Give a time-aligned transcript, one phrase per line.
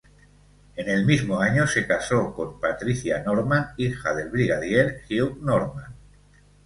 [0.77, 5.93] En el mismo año se casó con Patricia Norman, hija del Brigadier Hugh Norman.